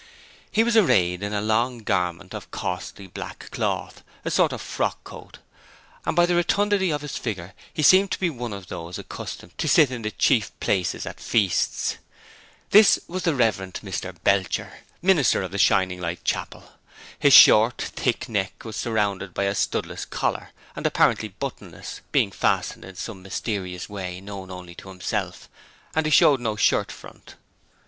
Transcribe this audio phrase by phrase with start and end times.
[0.49, 5.03] He was arrayed in a long garment of costly black cloth, a sort of frock
[5.03, 5.37] coat,
[6.07, 9.55] and by the rotundity of his figure he seemed to be one of those accustomed
[9.59, 11.99] to sit in the chief places at feasts.
[12.71, 13.57] This was the Rev.
[13.57, 16.63] Mr Belcher, minister of the Shining Light Chapel.
[17.19, 22.83] His short, thick neck was surrounded by a studless collar, and apparently buttonless, being fastened
[22.85, 25.47] in some mysterious way known only to himself,
[25.93, 27.35] and he showed no shirt front.